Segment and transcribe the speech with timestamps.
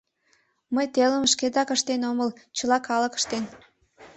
[0.75, 3.43] Мый телым шкетак ыштен омыл, чыла калык ыштен.